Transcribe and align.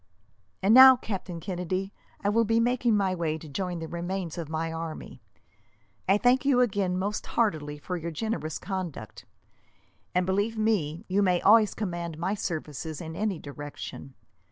"And 0.63 0.73
now, 0.73 0.95
Captain 0.95 1.39
Kennedy, 1.39 1.93
I 2.23 2.29
will 2.29 2.43
be 2.43 2.59
making 2.59 2.97
my 2.97 3.13
way 3.13 3.37
to 3.37 3.47
join 3.47 3.77
the 3.77 3.87
remains 3.87 4.35
of 4.35 4.49
my 4.49 4.73
army. 4.73 5.21
I 6.09 6.17
thank 6.17 6.43
you 6.43 6.59
again, 6.59 6.97
most 6.97 7.27
heartily, 7.27 7.77
for 7.77 7.97
your 7.97 8.09
generous 8.09 8.57
conduct; 8.57 9.25
and, 10.15 10.25
believe 10.25 10.57
me, 10.57 11.05
you 11.07 11.21
may 11.21 11.39
always 11.41 11.75
command 11.75 12.17
my 12.17 12.33
services 12.33 12.99
in 12.99 13.15
any 13.15 13.37
direction. 13.37 14.15